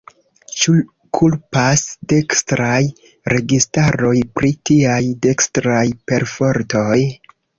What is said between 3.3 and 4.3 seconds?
registaroj